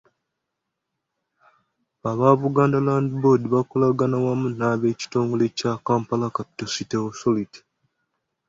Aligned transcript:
Aba 2.09 2.27
Buganda 2.41 2.77
Land 2.85 3.09
Board 3.21 3.43
bakolaganira 3.53 4.23
wamu 4.25 4.47
n’abekitongole 4.57 5.45
kya 5.57 5.73
Kampala 5.85 6.33
Capital 6.35 6.69
City 6.75 6.95
Authority. 7.09 7.59